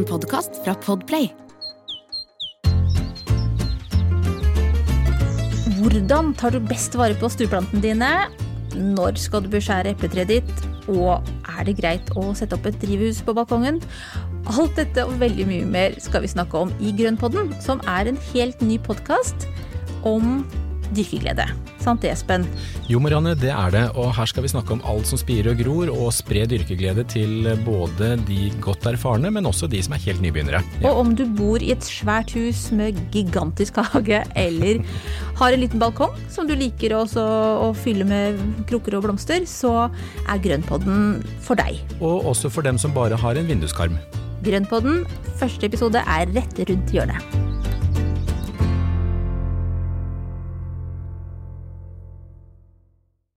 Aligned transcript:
en 0.00 0.06
podkast 0.08 0.60
fra 0.64 0.72
Podplay. 0.80 1.28
Hvordan 5.80 6.32
tar 6.38 6.54
du 6.54 6.60
best 6.64 6.96
vare 6.96 7.16
på 7.20 7.28
stueplantene 7.32 7.82
dine? 7.84 8.10
Når 8.76 9.18
skal 9.20 9.44
du 9.44 9.50
beskjære 9.52 9.92
epletreet 9.92 10.30
ditt? 10.30 10.64
Og 10.90 11.20
er 11.50 11.66
det 11.68 11.76
greit 11.80 12.12
å 12.16 12.30
sette 12.38 12.56
opp 12.56 12.68
et 12.70 12.78
drivhus 12.80 13.20
på 13.26 13.34
balkongen? 13.36 13.82
Alt 14.48 14.78
dette 14.78 15.04
og 15.04 15.18
veldig 15.20 15.48
mye 15.50 15.68
mer 15.68 15.98
skal 16.00 16.24
vi 16.24 16.32
snakke 16.32 16.64
om 16.64 16.72
i 16.80 16.94
Grønnpodden, 16.96 17.52
som 17.60 17.82
er 17.90 18.08
en 18.08 18.20
helt 18.30 18.64
ny 18.64 18.80
podkast 18.80 19.48
om 20.08 20.46
dyrkeglede. 20.94 21.46
Sant 21.80 22.02
det, 22.04 22.12
Espen? 22.12 22.44
Jo, 22.90 23.00
Marianne, 23.02 23.34
det 23.38 23.52
er 23.54 23.72
det. 23.74 23.84
Og 23.98 24.10
her 24.16 24.28
skal 24.28 24.44
vi 24.44 24.52
snakke 24.52 24.74
om 24.76 24.82
alt 24.88 25.08
som 25.08 25.20
spirer 25.20 25.52
og 25.52 25.62
gror, 25.62 25.92
og 25.94 26.12
spre 26.14 26.44
dyrkeglede 26.50 27.04
til 27.10 27.48
både 27.66 28.12
de 28.28 28.50
godt 28.62 28.86
erfarne, 28.90 29.32
men 29.32 29.48
også 29.48 29.68
de 29.70 29.80
som 29.84 29.96
er 29.96 30.04
helt 30.04 30.22
nybegynnere. 30.24 30.62
Og 30.84 31.02
om 31.04 31.14
du 31.16 31.24
bor 31.38 31.62
i 31.62 31.72
et 31.74 31.84
svært 31.86 32.34
hus 32.36 32.68
med 32.76 32.98
gigantisk 33.14 33.80
hage, 33.80 34.22
eller 34.36 34.82
har 35.40 35.56
en 35.56 35.62
liten 35.64 35.80
balkong 35.80 36.16
som 36.32 36.48
du 36.48 36.54
liker 36.58 36.94
også 36.98 37.24
å 37.64 37.70
fylle 37.76 38.06
med 38.08 38.40
krukker 38.70 38.98
og 38.98 39.06
blomster, 39.08 39.46
så 39.48 39.88
er 40.28 40.42
Grønnpodden 40.44 41.20
for 41.44 41.60
deg. 41.60 41.80
Og 42.00 42.28
også 42.32 42.52
for 42.52 42.66
dem 42.66 42.80
som 42.80 42.96
bare 42.96 43.18
har 43.20 43.40
en 43.40 43.48
vinduskarm. 43.48 43.96
Grønnpodden, 44.44 45.04
første 45.40 45.68
episode 45.68 46.00
er 46.00 46.32
rett 46.36 46.60
rundt 46.68 46.92
hjørnet. 46.96 47.49